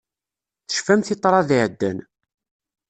Tecfamt 0.67 1.11
i 1.13 1.15
ṭṭrad 1.17 1.49
iɛeddan. 1.57 1.97